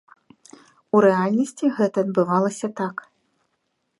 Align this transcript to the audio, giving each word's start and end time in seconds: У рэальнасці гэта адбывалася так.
У 0.97 1.01
рэальнасці 1.05 1.65
гэта 1.77 1.97
адбывалася 2.05 2.67
так. 2.83 2.95